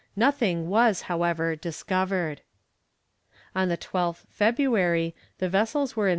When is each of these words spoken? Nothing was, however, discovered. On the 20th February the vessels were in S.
Nothing 0.15 0.67
was, 0.67 1.03
however, 1.03 1.55
discovered. 1.55 2.41
On 3.55 3.69
the 3.69 3.77
20th 3.77 4.23
February 4.29 5.13
the 5.37 5.47
vessels 5.47 5.95
were 5.95 6.07
in 6.07 6.09
S. 6.09 6.09